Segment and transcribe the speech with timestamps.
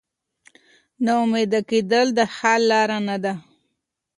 [1.03, 3.33] نا امیده کېدل د حل لاره نه ده.